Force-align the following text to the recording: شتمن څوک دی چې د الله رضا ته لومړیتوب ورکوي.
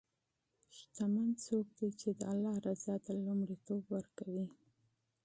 شتمن 0.77 1.29
څوک 1.45 1.65
دی 1.77 1.89
چې 1.99 2.09
د 2.19 2.21
الله 2.31 2.55
رضا 2.67 2.95
ته 3.05 3.11
لومړیتوب 3.25 3.81
ورکوي. 3.95 4.47